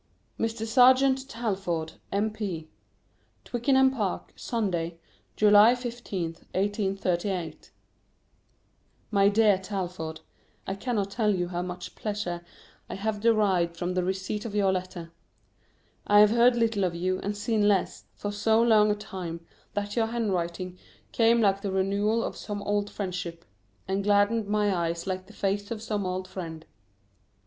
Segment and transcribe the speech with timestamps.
[0.39, 0.65] [Sidenote: Mr.
[0.65, 2.67] Serjeant Talfourd, M.P.]
[3.45, 4.97] TWICKENHAM PARK, Sunday,
[5.35, 7.69] July 15th, 1838.
[9.11, 10.21] MY DEAR TALFOURD,
[10.65, 12.43] I cannot tell you how much pleasure
[12.89, 15.11] I have derived from the receipt of your letter.
[16.07, 19.45] I have heard little of you, and seen less, for so long a time,
[19.75, 20.79] that your handwriting
[21.11, 23.45] came like the renewal of some old friendship,
[23.87, 26.65] and gladdened my eyes like the face of some old friend.